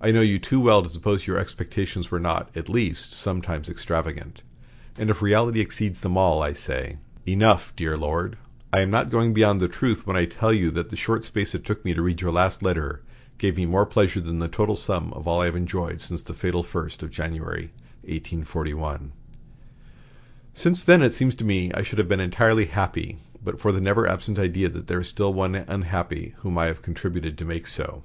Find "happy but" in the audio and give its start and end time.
22.66-23.60